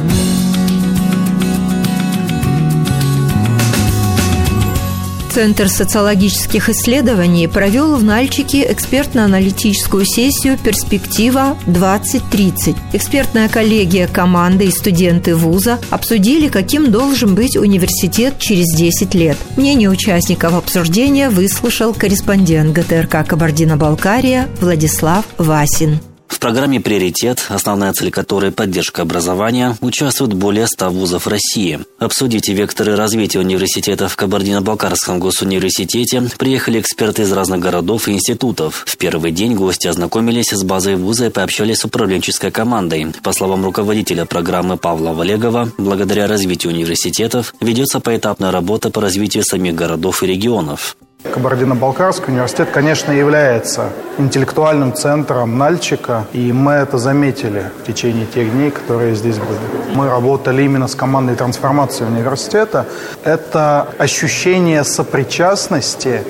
[5.35, 12.73] Центр социологических исследований провел в Нальчике экспертно-аналитическую сессию «Перспектива-2030».
[12.93, 19.35] Экспертная коллегия команды и студенты вуза обсудили, каким должен быть университет через 10 лет.
[19.57, 25.99] Мнение участников обсуждения выслушал корреспондент ГТРК «Кабардино-Балкария» Владислав Васин.
[26.45, 31.79] Программе «Приоритет», основная цель которой– поддержка образования, участвуют более 100 вузов России.
[31.97, 38.83] Обсудить векторы развития университетов в Кабардино-Балкарском госуниверситете приехали эксперты из разных городов и институтов.
[38.85, 43.07] В первый день гости ознакомились с базой вуза и пообщались с управленческой командой.
[43.23, 49.73] По словам руководителя программы Павла Валегова, благодаря развитию университетов ведется поэтапная работа по развитию самих
[49.73, 50.95] городов и регионов.
[51.33, 58.71] Кабардино-Балкарский университет, конечно, является интеллектуальным центром Нальчика, и мы это заметили в течение тех дней,
[58.71, 59.59] которые здесь были.
[59.95, 62.85] Мы работали именно с командой трансформации университета.
[63.23, 66.21] Это ощущение сопричастности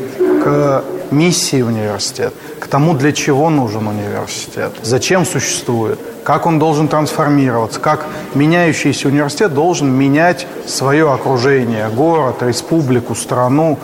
[0.43, 7.79] к миссии университета, к тому, для чего нужен университет, зачем существует, как он должен трансформироваться,
[7.79, 13.77] как меняющийся университет должен менять свое окружение, город, республику, страну.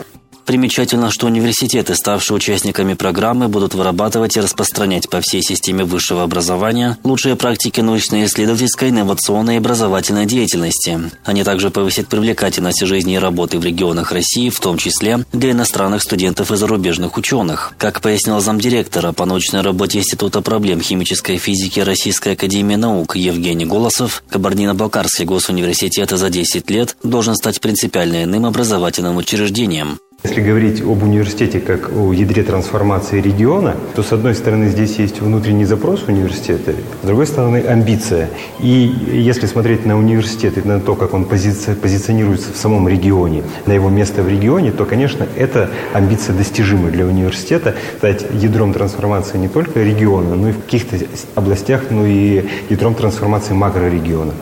[0.46, 6.98] Примечательно, что университеты, ставшие участниками программы, будут вырабатывать и распространять по всей системе высшего образования
[7.04, 11.00] лучшие практики научно-исследовательской, инновационной и образовательной деятельности.
[11.26, 16.02] Они также повысят привлекательность жизни и работы в регионах России, в том числе для иностранных
[16.02, 17.74] студентов и зарубежных ученых.
[17.78, 24.24] Как пояснил замдиректора по научной работе Института проблем химической физики Российской Академии Наук Евгений Голосов,
[24.30, 30.00] Кабардино-Балкарский госуниверситет за 10 лет должен стать принципиально иным образовательным учреждением.
[30.24, 35.20] Если говорить об университете как о ядре трансформации региона, то с одной стороны здесь есть
[35.20, 38.30] внутренний запрос университета, с другой стороны амбиция.
[38.60, 43.44] И если смотреть на университет и на то, как он пози позиционируется в самом регионе,
[43.66, 49.40] на его место в регионе, то, конечно, эта амбиция достижима для университета стать ядром трансформации
[49.40, 50.98] не только региона, но и в каких-то
[51.34, 54.34] областях, но и ядром трансформации макрорегиона.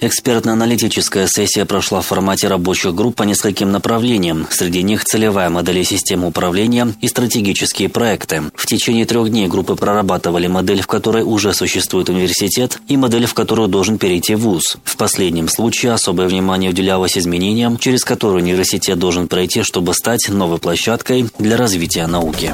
[0.00, 4.46] Экспертно-аналитическая сессия прошла в формате рабочих групп по нескольким направлениям.
[4.50, 8.42] Среди них целевая модель и система управления и стратегические проекты.
[8.54, 13.34] В течение трех дней группы прорабатывали модель, в которой уже существует университет, и модель, в
[13.34, 14.78] которую должен перейти вуз.
[14.84, 20.58] В последнем случае особое внимание уделялось изменениям, через которые университет должен пройти, чтобы стать новой
[20.58, 22.52] площадкой для развития науки.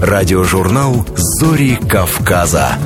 [0.00, 2.76] Радиожурнал «Зори Кавказа».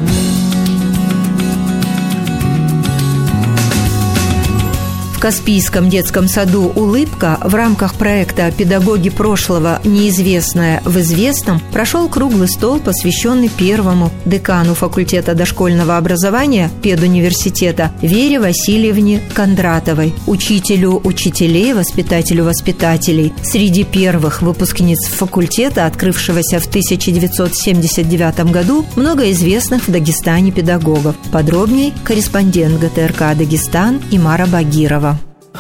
[5.19, 9.81] В Каспийском детском саду «Улыбка» в рамках проекта «Педагоги прошлого.
[9.83, 19.21] Неизвестное в известном» прошел круглый стол, посвященный первому декану факультета дошкольного образования педуниверситета Вере Васильевне
[19.35, 23.33] Кондратовой, учителю учителей, воспитателю воспитателей.
[23.43, 31.17] Среди первых выпускниц факультета, открывшегося в 1979 году, много известных в Дагестане педагогов.
[31.33, 35.08] Подробней корреспондент ГТРК «Дагестан» Имара Багирова.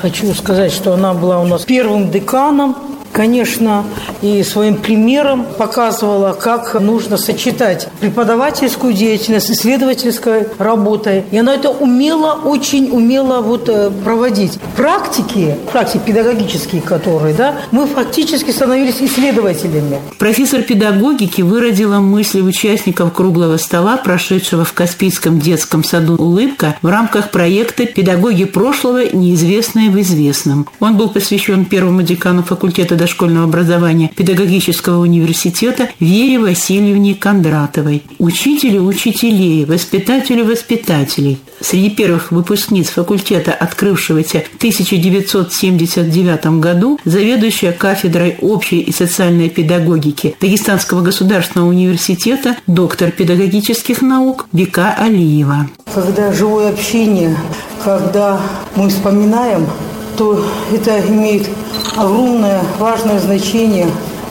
[0.00, 2.76] Хочу сказать, что она была у нас первым деканом
[3.12, 3.84] конечно,
[4.22, 11.24] и своим примером показывала, как нужно сочетать преподавательскую деятельность с исследовательской работой.
[11.30, 14.58] И она это умела, очень умела вот э, проводить.
[14.76, 19.98] Практики, практики педагогические, которые, да, мы фактически становились исследователями.
[20.18, 27.30] Профессор педагогики выразила мысли участников круглого стола, прошедшего в Каспийском детском саду «Улыбка» в рамках
[27.30, 29.04] проекта «Педагоги прошлого.
[29.12, 30.66] Неизвестные в известном».
[30.80, 39.64] Он был посвящен первому декану факультета дошкольного образования Педагогического университета Вере Васильевне Кондратовой, учителю учителей,
[39.64, 41.38] воспитателю воспитателей.
[41.60, 51.00] Среди первых выпускниц факультета, открывшегося в 1979 году, заведующая кафедрой общей и социальной педагогики Дагестанского
[51.00, 55.70] государственного университета, доктор педагогических наук Вика Алиева.
[55.94, 57.34] Когда живое общение,
[57.82, 58.38] когда
[58.76, 59.66] мы вспоминаем
[60.18, 60.44] то
[60.74, 61.48] это имеет
[61.96, 63.86] огромное важное значение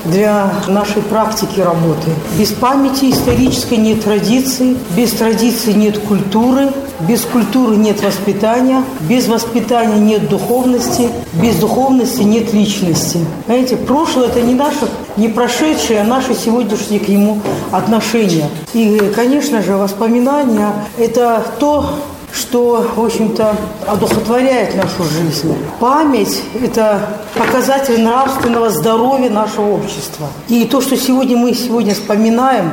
[0.06, 2.12] для нашей практики работы.
[2.38, 6.72] Без памяти исторической нет традиции, без традиции нет культуры,
[7.02, 13.20] без культуры нет воспитания, без воспитания нет духовности, без духовности нет личности.
[13.46, 17.40] Знаете, прошлое– это не наше, не прошедшее, а наше сегодняшнее к нему
[17.72, 18.50] отношение.
[18.74, 21.90] И, конечно же, воспоминания– это то,
[22.34, 23.56] что, в общем-то,
[23.88, 25.56] одухотворяет нашу жизнь.
[25.80, 27.02] Память– это
[27.36, 30.28] показатель нравственного здоровья нашего общества.
[30.48, 32.72] И то, что сегодня мы сегодня вспоминаем,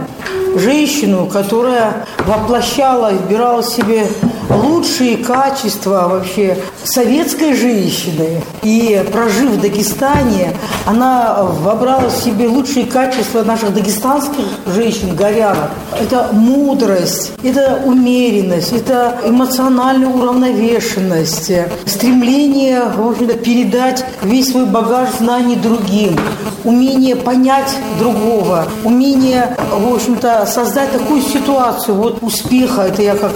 [0.57, 4.07] женщину, которая воплощала, избирала себе
[4.51, 8.43] лучшие качества вообще советской женщины.
[8.63, 10.55] И прожив в Дагестане,
[10.87, 15.71] она вобрала в себе лучшие качества наших дагестанских женщин, горянок.
[16.01, 21.51] Это мудрость, это умеренность, это эмоциональная уравновешенность,
[21.87, 26.19] стремление, общем-то, передать весь свой багаж знаний другим,
[26.65, 31.95] умение понять другого, умение, в общем-то, создать такую ситуацию.
[31.95, 33.33] Вот успеха, это я как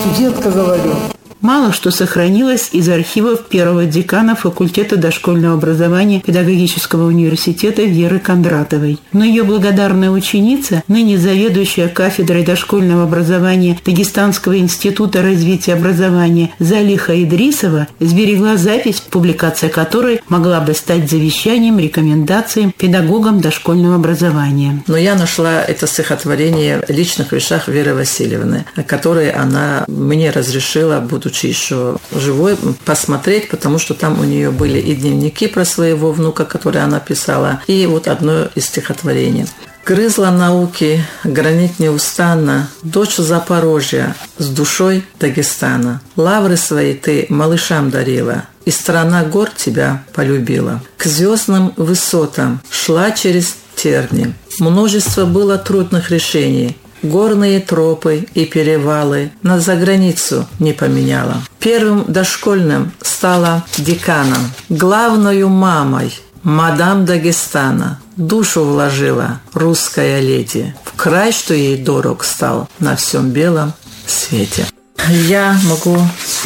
[0.00, 0.92] студентка говорю,
[1.40, 8.98] Мало что сохранилось из архивов первого декана факультета дошкольного образования Педагогического университета Веры Кондратовой.
[9.14, 17.88] Но ее благодарная ученица, ныне заведующая кафедрой дошкольного образования Дагестанского института развития образования Залиха Идрисова,
[18.00, 24.82] сберегла запись, публикация которой могла бы стать завещанием, рекомендацией педагогам дошкольного образования.
[24.86, 31.29] Но я нашла это стихотворение в личных вещах Веры Васильевны, которые она мне разрешила, будучи
[31.38, 36.84] еще живой, посмотреть, потому что там у нее были и дневники про своего внука, которые
[36.84, 39.46] она писала, и вот одно из стихотворений.
[39.84, 46.00] Грызла науки, гранит неустанно, дочь Запорожья, с душой Дагестана.
[46.16, 50.82] Лавры свои ты малышам дарила, и страна гор тебя полюбила.
[50.96, 54.34] К звездным высотам шла через терни.
[54.58, 61.36] Множество было трудных решений, горные тропы и перевалы на заграницу не поменяла.
[61.58, 68.00] Первым дошкольным стала деканом, главною мамой, мадам Дагестана.
[68.16, 73.72] Душу вложила русская леди, в край, что ей дорог стал на всем белом
[74.06, 74.66] свете.
[75.08, 75.98] Я могу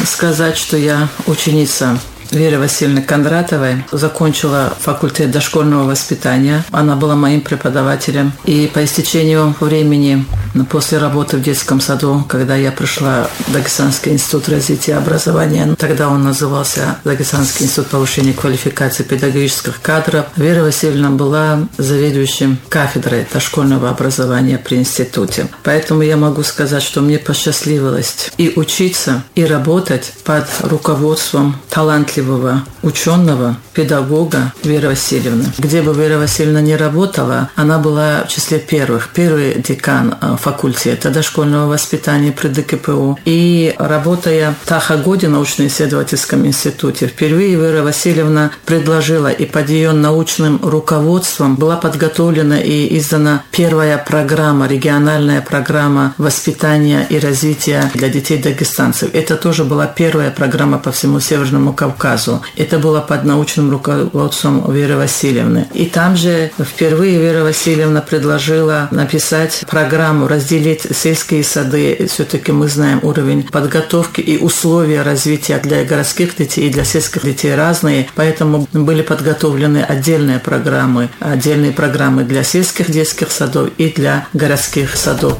[0.05, 1.99] сказать, что я ученица
[2.31, 3.83] Веры Васильевны Кондратовой.
[3.91, 6.63] Закончила факультет дошкольного воспитания.
[6.71, 8.33] Она была моим преподавателем.
[8.45, 10.25] И по истечению времени,
[10.69, 16.09] после работы в детском саду, когда я пришла в Дагестанский институт развития образования, ну, тогда
[16.09, 24.57] он назывался Дагестанский институт повышения квалификации педагогических кадров, Вера Васильевна была заведующим кафедрой дошкольного образования
[24.57, 25.47] при институте.
[25.63, 32.61] Поэтому я могу сказать, что мне посчастливилось и учиться, и работать под руководством талантливых талантливого
[32.81, 35.45] ученого, педагога Веры Васильевны.
[35.57, 39.09] Где бы Вера Васильевна не работала, она была в числе первых.
[39.13, 43.19] Первый декан э, факультета дошкольного воспитания при ДКПУ.
[43.25, 51.55] И работая в Тахагоде научно-исследовательском институте, впервые Вера Васильевна предложила и под ее научным руководством
[51.55, 59.09] была подготовлена и издана первая программа, региональная программа воспитания и развития для детей дагестанцев.
[59.13, 62.41] Это тоже была первая программа по всему Северному Кавказу.
[62.55, 65.67] Это было под научным руководством Веры Васильевны.
[65.73, 72.07] И там же впервые Вера Васильевна предложила написать программу, разделить сельские сады.
[72.09, 77.55] Все-таки мы знаем уровень подготовки и условия развития для городских детей и для сельских детей
[77.55, 78.07] разные.
[78.15, 85.37] Поэтому были подготовлены отдельные программы, отдельные программы для сельских детских садов и для городских садов.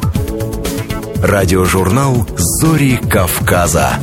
[1.21, 3.97] Радиожурнал «Зори Кавказа».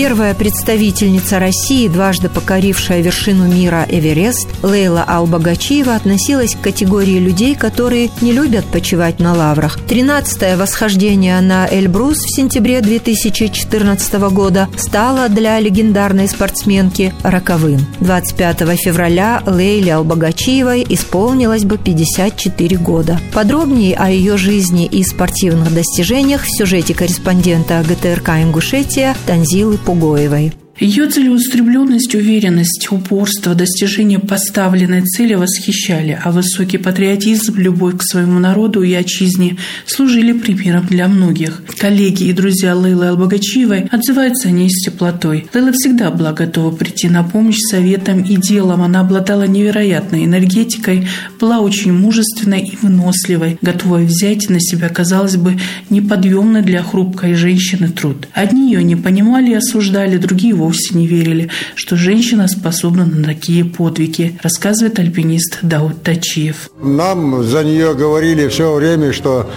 [0.00, 8.10] Первая представительница России, дважды покорившая вершину мира Эверест, Лейла Албагачиева относилась к категории людей, которые
[8.20, 9.76] не любят почивать на лаврах.
[9.88, 17.84] Тринадцатое восхождение на Эльбрус в сентябре 2014 года стало для легендарной спортсменки роковым.
[17.98, 23.20] 25 февраля Лейле Албагачиевой исполнилось бы 54 года.
[23.34, 30.67] Подробнее о ее жизни и спортивных достижениях в сюжете корреспондента ГТРК «Ингушетия» Танзилы pogoje.
[30.80, 38.84] Ее целеустремленность, уверенность, упорство, достижение поставленной цели восхищали, а высокий патриотизм, любовь к своему народу
[38.84, 39.56] и отчизне
[39.86, 41.64] служили примером для многих.
[41.78, 45.48] Коллеги и друзья Лейлы Албагачиевой отзываются о ней с теплотой.
[45.52, 48.82] Лейла всегда была готова прийти на помощь советам и делом.
[48.82, 51.08] Она обладала невероятной энергетикой,
[51.40, 55.58] была очень мужественной и выносливой, готовой взять на себя, казалось бы,
[55.90, 58.28] неподъемный для хрупкой женщины труд.
[58.32, 63.24] Одни ее не понимали и осуждали, другие его вовсе не верили, что женщина способна на
[63.24, 66.70] такие подвиги, рассказывает альпинист Дауд Тачиев.
[66.82, 69.48] Нам за нее говорили все время, что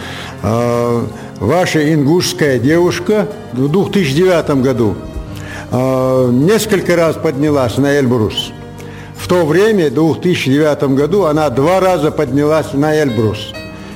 [0.41, 1.05] э,
[1.39, 4.95] ваша ингушская девушка в 2009 году
[5.71, 8.51] э, несколько раз поднялась на Эльбрус.
[9.17, 13.51] В то время, в 2009 году, она два раза поднялась на Эльбрус.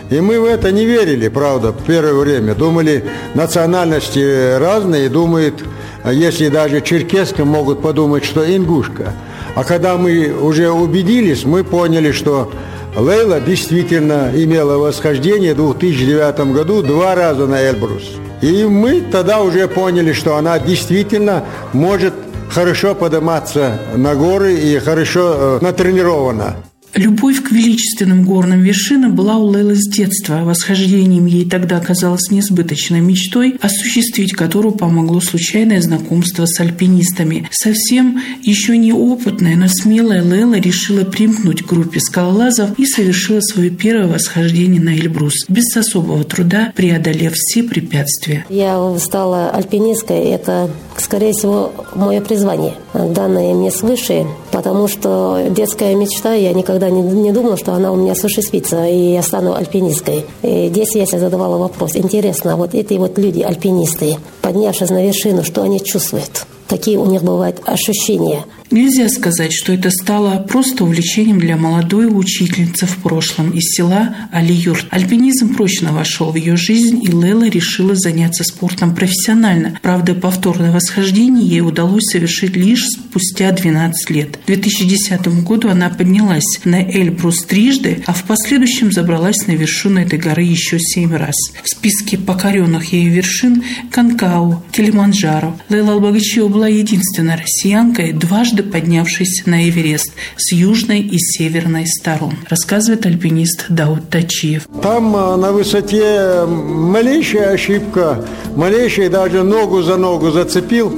[0.09, 2.53] И мы в это не верили, правда, в первое время.
[2.55, 5.63] Думали, национальности разные, думают,
[6.06, 9.14] а если даже черкесском могут подумать, что ингушка.
[9.56, 12.51] А когда мы уже убедились, мы поняли, что
[12.95, 18.03] Лейла действительно имела восхождение в 2009 году два раза на Эльбрус.
[18.41, 21.43] И мы тогда уже поняли, что она действительно
[21.74, 22.14] может
[22.51, 26.56] хорошо подниматься на горы и хорошо э, натренирована.
[26.96, 30.43] Любовь к величественным горным вершинам была у Лейлы с детства.
[30.46, 37.50] Восхождением ей тогда казалось несбыточной мечтой, осуществить которую помогло случайное знакомство с альпинистами.
[37.52, 44.08] Совсем еще неопытная, но смелая Лейла решила примкнуть к группе скалолазов и совершила свое первое
[44.08, 48.46] восхождение на Эльбрус, без особого труда преодолев все препятствия.
[48.48, 56.34] Я стала альпинисткой, это, скорее всего, мое призвание, данное мне свыше, потому что детская мечта
[56.34, 60.25] я никогда никогда не, не думала, что она у меня осуществится, и я стану альпинисткой.
[60.41, 61.95] И здесь я себе задавала вопрос.
[61.95, 66.45] Интересно, вот эти вот люди, альпинисты, поднявшись на вершину, что они чувствуют?
[66.67, 68.45] Какие у них бывают ощущения?
[68.72, 74.88] Нельзя сказать, что это стало просто увлечением для молодой учительницы в прошлом из села Алиюрт.
[74.89, 79.78] Альпинизм прочно вошел в ее жизнь, и Лейла решила заняться спортом профессионально.
[79.84, 84.39] Правда, повторное восхождение ей удалось совершить лишь спустя 12 лет.
[84.43, 90.18] В 2010 году она поднялась на Эльбрус трижды, а в последующем забралась на вершину этой
[90.18, 91.36] горы еще семь раз.
[91.63, 95.55] В списке покоренных ею вершин– Канкау, Килиманджаро.
[95.70, 103.06] Лейла Албагачева была единственной россиянкой, дважды поднявшейся на Эверест с южной и северной сторон, рассказывает
[103.06, 104.68] альпинист Дауд Тачиев.
[104.82, 108.26] Там э, на высоте малейшая ошибка,
[108.56, 110.93] малейшая даже ногу за ногу зацепил,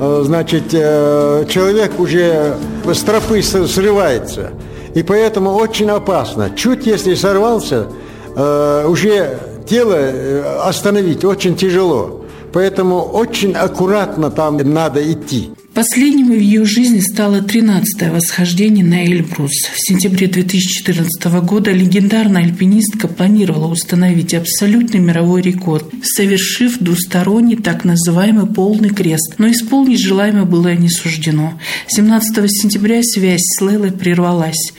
[0.00, 4.52] э, значит, э, человек уже с тропы срывается.
[4.94, 6.50] И поэтому очень опасно.
[6.56, 7.86] Чуть если сорвался,
[8.34, 9.38] уже
[9.68, 12.24] тело остановить очень тяжело.
[12.52, 15.50] Поэтому очень аккуратно там надо идти.
[15.78, 19.52] Последним в ее жизни стало 13-е восхождение на Эльбрус.
[19.72, 21.08] В сентябре 2014
[21.44, 29.48] года легендарная альпинистка планировала установить абсолютный мировой рекорд, совершив двусторонний так называемый полный крест, но
[29.52, 31.60] исполнить желаемое было не суждено.
[31.86, 34.72] 17 сентября связь с Лейлой прервалась.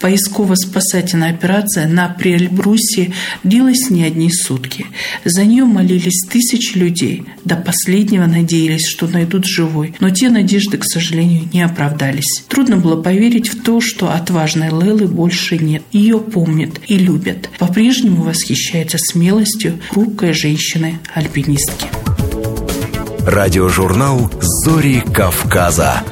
[0.00, 3.12] Поисково-спасательная операция на Приэльбрусе
[3.44, 4.86] длилась не одни сутки.
[5.24, 7.24] За нее молились тысячи людей.
[7.44, 9.94] До последнего надеялись, что найдут живой.
[10.00, 12.44] Но те надежды, к сожалению, не оправдались.
[12.48, 15.82] Трудно было поверить в то, что отважной Лелы больше нет.
[15.92, 17.50] Ее помнят и любят.
[17.58, 21.86] По-прежнему восхищается смелостью хрупкой женщины-альпинистки.
[23.26, 26.02] Радиожурнал «Зори Кавказа».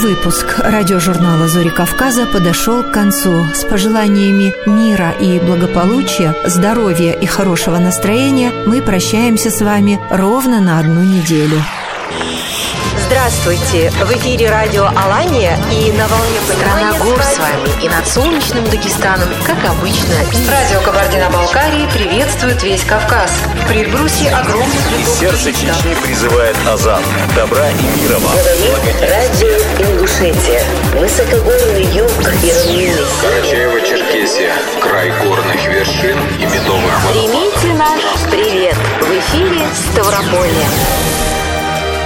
[0.00, 3.44] Выпуск радиожурнала «Зори Кавказа» подошел к концу.
[3.54, 10.78] С пожеланиями мира и благополучия, здоровья и хорошего настроения мы прощаемся с вами ровно на
[10.78, 11.62] одну неделю.
[13.10, 13.90] Здравствуйте!
[13.90, 19.28] В эфире радио Алания и на волне Страна гор с вами и над солнечным Дагестаном,
[19.44, 20.14] как обычно.
[20.48, 23.32] Радио Кабардино-Балкарии приветствует весь Кавказ.
[23.64, 27.02] В предбрусье огромных Из сердца Чечни призывает Азан.
[27.34, 28.36] Добра и мира вам.
[29.00, 30.62] Радио Ингушетия.
[30.94, 32.12] Высокогорный юг
[32.44, 33.00] и равнины.
[33.20, 34.52] Карачаево-Черкесия.
[34.80, 38.76] Край горных вершин и медовых Примите наш привет.
[39.00, 41.39] В эфире Ставрополье.